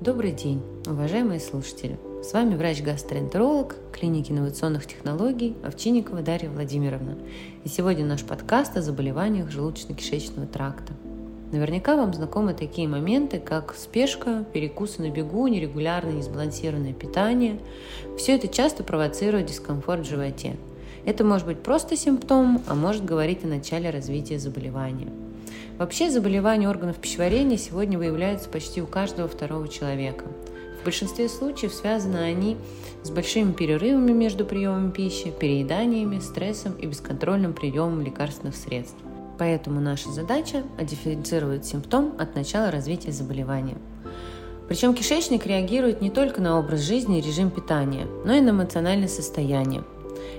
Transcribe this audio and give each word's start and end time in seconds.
Добрый 0.00 0.32
день, 0.32 0.62
уважаемые 0.86 1.40
слушатели! 1.40 1.98
С 2.22 2.32
вами 2.32 2.54
врач-гастроэнтеролог 2.54 3.76
клиники 3.92 4.32
инновационных 4.32 4.86
технологий 4.86 5.58
Овчинникова 5.62 6.22
Дарья 6.22 6.48
Владимировна. 6.48 7.18
И 7.64 7.68
сегодня 7.68 8.06
наш 8.06 8.24
подкаст 8.24 8.78
о 8.78 8.80
заболеваниях 8.80 9.50
желудочно-кишечного 9.50 10.46
тракта. 10.46 10.94
Наверняка 11.52 11.96
вам 11.96 12.14
знакомы 12.14 12.54
такие 12.54 12.88
моменты, 12.88 13.40
как 13.40 13.74
спешка, 13.76 14.46
перекусы 14.54 15.02
на 15.02 15.10
бегу, 15.10 15.46
нерегулярное 15.48 16.14
несбалансированное 16.14 16.94
питание. 16.94 17.60
Все 18.16 18.36
это 18.36 18.48
часто 18.48 18.82
провоцирует 18.82 19.48
дискомфорт 19.48 20.06
в 20.06 20.08
животе. 20.08 20.56
Это 21.04 21.24
может 21.24 21.46
быть 21.46 21.62
просто 21.62 21.98
симптом, 21.98 22.62
а 22.68 22.74
может 22.74 23.04
говорить 23.04 23.44
о 23.44 23.48
начале 23.48 23.90
развития 23.90 24.38
заболевания– 24.38 25.12
Вообще 25.80 26.10
заболевания 26.10 26.68
органов 26.68 26.98
пищеварения 26.98 27.56
сегодня 27.56 27.96
выявляются 27.96 28.50
почти 28.50 28.82
у 28.82 28.86
каждого 28.86 29.26
второго 29.28 29.66
человека. 29.66 30.26
В 30.78 30.84
большинстве 30.84 31.26
случаев 31.26 31.72
связаны 31.72 32.18
они 32.18 32.58
с 33.02 33.08
большими 33.08 33.52
перерывами 33.52 34.12
между 34.12 34.44
приемом 34.44 34.92
пищи, 34.92 35.30
перееданиями, 35.30 36.18
стрессом 36.18 36.74
и 36.74 36.84
бесконтрольным 36.84 37.54
приемом 37.54 38.02
лекарственных 38.02 38.56
средств. 38.56 38.98
Поэтому 39.38 39.80
наша 39.80 40.10
задача– 40.12 40.64
дифференцировать 40.82 41.64
симптом 41.64 42.12
от 42.18 42.34
начала 42.34 42.70
развития 42.70 43.12
заболевания. 43.12 43.78
Причем 44.68 44.92
кишечник 44.92 45.46
реагирует 45.46 46.02
не 46.02 46.10
только 46.10 46.42
на 46.42 46.58
образ 46.58 46.80
жизни 46.80 47.20
и 47.20 47.26
режим 47.26 47.50
питания, 47.50 48.06
но 48.26 48.34
и 48.34 48.42
на 48.42 48.50
эмоциональное 48.50 49.08
состояние, 49.08 49.82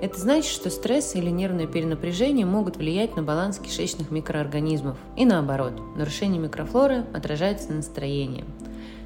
это 0.00 0.18
значит, 0.18 0.50
что 0.50 0.70
стресс 0.70 1.14
или 1.14 1.30
нервное 1.30 1.66
перенапряжение 1.66 2.46
могут 2.46 2.76
влиять 2.76 3.16
на 3.16 3.22
баланс 3.22 3.58
кишечных 3.58 4.10
микроорганизмов. 4.10 4.96
И 5.16 5.24
наоборот, 5.24 5.72
нарушение 5.96 6.40
микрофлоры 6.40 7.04
отражается 7.12 7.70
на 7.70 7.76
настроении. 7.76 8.44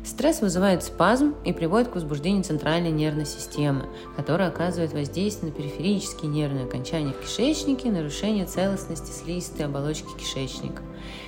Стресс 0.05 0.41
вызывает 0.41 0.83
спазм 0.83 1.35
и 1.45 1.53
приводит 1.53 1.89
к 1.89 1.95
возбуждению 1.95 2.43
центральной 2.43 2.91
нервной 2.91 3.27
системы, 3.27 3.87
которая 4.17 4.49
оказывает 4.49 4.95
воздействие 4.95 5.53
на 5.53 5.57
периферические 5.57 6.31
нервные 6.31 6.65
окончания 6.65 7.13
в 7.13 7.21
кишечнике, 7.21 7.91
нарушение 7.91 8.47
целостности 8.47 9.13
слизистой 9.13 9.67
оболочки 9.67 10.09
кишечника. 10.19 10.83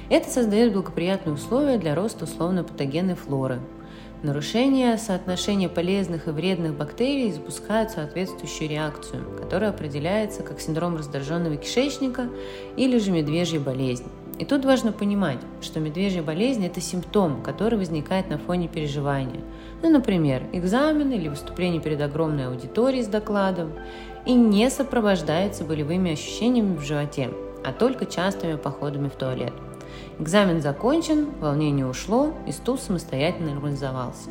Это 0.08 0.30
создает 0.30 0.72
благоприятные 0.72 1.34
условия 1.34 1.76
для 1.76 1.94
роста 1.94 2.24
условно-патогенной 2.24 3.14
флоры, 3.14 3.60
Нарушение 4.22 4.98
соотношения 4.98 5.68
полезных 5.68 6.28
и 6.28 6.30
вредных 6.30 6.76
бактерий 6.76 7.32
запускают 7.32 7.90
соответствующую 7.90 8.70
реакцию, 8.70 9.24
которая 9.36 9.70
определяется 9.70 10.44
как 10.44 10.60
синдром 10.60 10.96
раздраженного 10.96 11.56
кишечника 11.56 12.28
или 12.76 12.98
же 12.98 13.10
медвежья 13.10 13.58
болезнь. 13.58 14.04
И 14.38 14.44
тут 14.44 14.64
важно 14.64 14.92
понимать, 14.92 15.40
что 15.60 15.80
медвежья 15.80 16.22
болезнь– 16.22 16.64
это 16.66 16.80
симптом, 16.80 17.42
который 17.42 17.76
возникает 17.76 18.30
на 18.30 18.38
фоне 18.38 18.68
переживания. 18.68 19.40
Ну, 19.82 19.90
например, 19.90 20.44
экзамен 20.52 21.10
или 21.10 21.26
выступление 21.26 21.80
перед 21.80 22.00
огромной 22.00 22.46
аудиторией 22.46 23.02
с 23.02 23.08
докладом, 23.08 23.72
и 24.24 24.34
не 24.34 24.70
сопровождается 24.70 25.64
болевыми 25.64 26.12
ощущениями 26.12 26.76
в 26.76 26.82
животе, 26.82 27.30
а 27.64 27.72
только 27.72 28.06
частыми 28.06 28.54
походами 28.54 29.08
в 29.08 29.16
туалет– 29.16 29.52
Экзамен 30.18 30.62
закончен, 30.62 31.28
волнение 31.40 31.86
ушло, 31.86 32.32
и 32.46 32.52
стул 32.52 32.78
самостоятельно 32.78 33.54
нормализовался. 33.54 34.30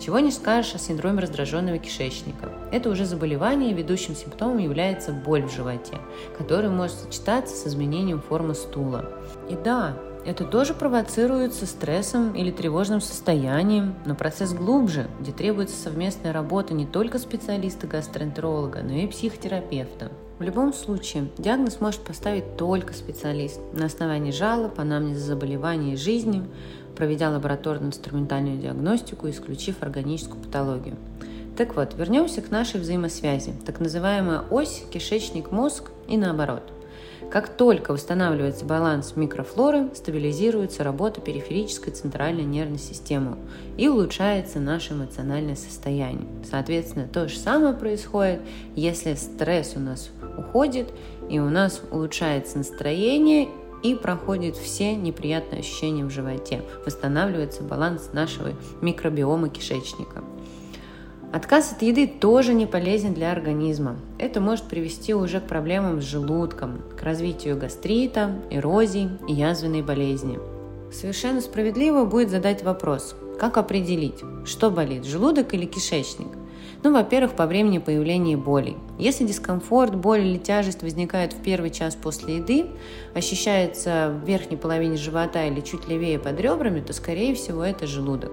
Чего 0.00 0.18
не 0.20 0.30
скажешь 0.30 0.74
о 0.74 0.78
синдроме 0.78 1.20
раздраженного 1.20 1.78
кишечника. 1.78 2.50
Это 2.70 2.88
уже 2.88 3.04
заболевание, 3.04 3.74
ведущим 3.74 4.14
симптомом 4.14 4.58
является 4.58 5.12
боль 5.12 5.42
в 5.42 5.52
животе, 5.52 5.98
который 6.36 6.70
может 6.70 6.96
сочетаться 6.98 7.54
с 7.54 7.66
изменением 7.66 8.20
формы 8.20 8.54
стула. 8.54 9.10
И 9.48 9.56
да, 9.56 9.96
это 10.24 10.44
тоже 10.44 10.74
провоцируется 10.74 11.66
стрессом 11.66 12.34
или 12.34 12.50
тревожным 12.50 13.00
состоянием, 13.00 13.94
но 14.04 14.14
процесс 14.14 14.52
глубже, 14.52 15.08
где 15.20 15.32
требуется 15.32 15.76
совместная 15.76 16.32
работа 16.32 16.74
не 16.74 16.86
только 16.86 17.18
специалиста-гастроэнтеролога, 17.18 18.82
но 18.82 18.92
и 18.92 19.06
психотерапевта. 19.06 20.10
В 20.38 20.42
любом 20.42 20.72
случае, 20.72 21.28
диагноз 21.36 21.80
может 21.80 22.00
поставить 22.02 22.56
только 22.56 22.94
специалист. 22.94 23.60
На 23.72 23.86
основании 23.86 24.30
жалоб, 24.30 24.78
анамнеза 24.78 25.24
заболевания 25.24 25.94
и 25.94 25.96
жизни, 25.96 26.44
проведя 26.96 27.30
лабораторно-инструментальную 27.30 28.58
диагностику, 28.58 29.28
исключив 29.28 29.82
органическую 29.82 30.40
патологию. 30.40 30.96
Так 31.56 31.74
вот, 31.74 31.94
вернемся 31.96 32.40
к 32.40 32.52
нашей 32.52 32.80
взаимосвязи, 32.80 33.52
так 33.66 33.80
называемая 33.80 34.42
ось 34.48 34.84
кишечник-мозг 34.92 35.90
и 36.06 36.16
наоборот– 36.16 36.62
как 37.30 37.48
только 37.48 37.92
восстанавливается 37.92 38.64
баланс 38.64 39.14
микрофлоры, 39.16 39.90
стабилизируется 39.94 40.82
работа 40.82 41.20
периферической 41.20 41.92
центральной 41.92 42.44
нервной 42.44 42.78
системы 42.78 43.36
и 43.76 43.88
улучшается 43.88 44.60
наше 44.60 44.94
эмоциональное 44.94 45.56
состояние. 45.56 46.26
Соответственно, 46.48 47.06
то 47.06 47.28
же 47.28 47.36
самое 47.38 47.74
происходит, 47.74 48.40
если 48.74 49.14
стресс 49.14 49.74
у 49.76 49.80
нас 49.80 50.10
уходит 50.36 50.92
и 51.28 51.38
у 51.38 51.50
нас 51.50 51.82
улучшается 51.90 52.58
настроение 52.58 53.48
и 53.82 53.94
проходят 53.94 54.56
все 54.56 54.94
неприятные 54.94 55.60
ощущения 55.60 56.04
в 56.04 56.10
животе. 56.10 56.62
Восстанавливается 56.84 57.62
баланс 57.62 58.10
нашего 58.12 58.50
микробиома 58.80 59.48
кишечника. 59.48 60.24
Отказ 61.32 61.72
от 61.72 61.82
еды 61.82 62.06
тоже 62.06 62.54
не 62.54 62.66
полезен 62.66 63.14
для 63.14 63.32
организма. 63.32 63.96
Это 64.18 64.40
может 64.40 64.64
привести 64.64 65.14
уже 65.14 65.40
к 65.40 65.46
проблемам 65.46 66.00
с 66.00 66.04
желудком, 66.04 66.82
к 66.98 67.02
развитию 67.02 67.58
гастрита, 67.58 68.32
эрозии 68.50 69.10
и 69.28 69.34
язвенной 69.34 69.82
болезни. 69.82 70.38
Совершенно 70.90 71.40
справедливо 71.40 72.06
будет 72.06 72.30
задать 72.30 72.62
вопрос, 72.62 73.14
как 73.38 73.58
определить, 73.58 74.20
что 74.46 74.70
болит, 74.70 75.04
желудок 75.04 75.52
или 75.54 75.66
кишечник– 75.66 76.28
ну, 76.82 76.92
во-первых, 76.92 77.32
по 77.32 77.46
времени 77.46 77.78
появления 77.78 78.36
боли. 78.36 78.76
Если 78.98 79.24
дискомфорт, 79.24 79.94
боль 79.94 80.22
или 80.22 80.38
тяжесть 80.38 80.82
возникает 80.82 81.32
в 81.32 81.40
первый 81.40 81.70
час 81.70 81.94
после 81.94 82.38
еды, 82.38 82.66
ощущается 83.14 84.12
в 84.12 84.26
верхней 84.26 84.56
половине 84.56 84.96
живота 84.96 85.46
или 85.46 85.60
чуть 85.60 85.86
левее 85.88 86.18
под 86.18 86.40
ребрами, 86.40 86.80
то, 86.80 86.92
скорее 86.92 87.36
всего, 87.36 87.62
это 87.62 87.86
желудок. 87.86 88.32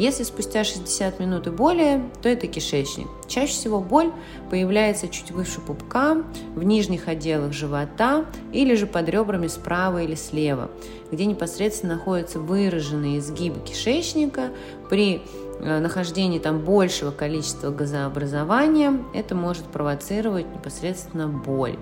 Если 0.00 0.24
спустя 0.24 0.64
60 0.64 1.20
минут 1.20 1.46
и 1.46 1.50
более, 1.50 2.02
то 2.22 2.28
это 2.28 2.48
кишечник. 2.48 3.06
Чаще 3.28 3.52
всего 3.52 3.80
боль 3.80 4.10
появляется 4.50 5.06
чуть 5.06 5.30
выше 5.30 5.60
пупка, 5.60 6.24
в 6.56 6.62
нижних 6.64 7.06
отделах 7.06 7.52
живота 7.52 8.24
или 8.52 8.74
же 8.74 8.88
под 8.88 9.08
ребрами 9.08 9.46
справа 9.46 10.02
или 10.02 10.16
слева, 10.16 10.70
где 11.12 11.24
непосредственно 11.24 11.94
находятся 11.94 12.40
выраженные 12.40 13.18
изгибы 13.18 13.60
кишечника 13.60 14.50
при 14.88 15.22
Э, 15.62 15.78
нахождение 15.78 16.40
там 16.40 16.60
большего 16.60 17.10
количества 17.10 17.70
газообразования, 17.70 18.98
это 19.12 19.34
может 19.34 19.64
провоцировать 20.00 20.46
непосредственно 20.52 21.28
боль. 21.28 21.76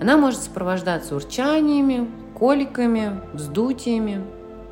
Она 0.00 0.16
может 0.16 0.40
сопровождаться 0.40 1.16
урчаниями, 1.16 2.08
коликами, 2.34 3.20
вздутиями, 3.32 4.24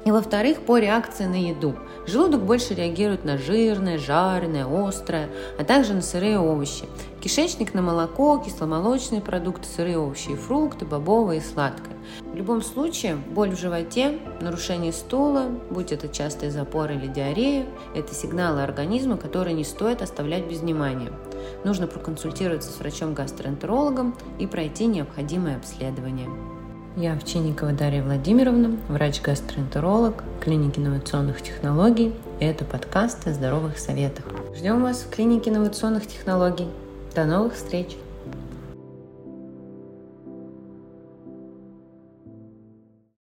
и 0.04 0.10
во-вторых, 0.10 0.62
по 0.62 0.78
реакции 0.78 1.24
на 1.24 1.40
еду. 1.40 1.76
Желудок 2.06 2.42
больше 2.42 2.74
реагирует 2.74 3.24
на 3.24 3.38
жирное, 3.38 3.98
жареное, 3.98 4.66
острое, 4.66 5.28
а 5.58 5.64
также 5.64 5.94
на 5.94 6.02
сырые 6.02 6.38
овощи. 6.38 6.84
Кишечник 7.20 7.74
на 7.74 7.82
молоко, 7.82 8.38
кисломолочные 8.38 9.20
продукты, 9.20 9.68
сырые 9.68 9.98
овощи 9.98 10.30
и 10.30 10.36
фрукты, 10.36 10.84
бобовые 10.84 11.40
и 11.40 11.44
сладкое. 11.44 11.96
В 12.20 12.34
любом 12.34 12.62
случае, 12.62 13.14
боль 13.14 13.50
в 13.50 13.60
животе, 13.60 14.18
нарушение 14.40 14.92
стула, 14.92 15.44
будь 15.70 15.92
это 15.92 16.08
частые 16.08 16.50
запоры 16.50 16.96
или 16.96 17.06
диарея, 17.06 17.66
это 17.94 18.12
сигналы 18.12 18.62
организма, 18.62 19.16
которые 19.16 19.54
не 19.54 19.64
стоит 19.64 20.02
оставлять 20.02 20.48
без 20.48 20.60
внимания. 20.60 21.12
Нужно 21.64 21.86
проконсультироваться 21.86 22.72
с 22.72 22.78
врачом-гастроэнтерологом 22.80 24.16
и 24.40 24.48
пройти 24.48 24.86
необходимое 24.86 25.56
обследование. 25.56 26.28
Я 26.96 27.14
Овчинникова 27.14 27.72
Дарья 27.72 28.02
Владимировна, 28.02 28.76
врач-гастроэнтеролог 28.88 30.22
клиники 30.42 30.78
инновационных 30.78 31.40
технологий. 31.40 32.12
И 32.38 32.44
это 32.44 32.66
подкаст 32.66 33.26
о 33.26 33.32
здоровых 33.32 33.78
советах. 33.78 34.26
Ждем 34.54 34.82
вас 34.82 34.98
в 35.02 35.08
клинике 35.08 35.48
инновационных 35.48 36.06
технологий. 36.06 36.68
До 37.14 37.24
новых 37.24 37.54
встреч! 37.54 37.96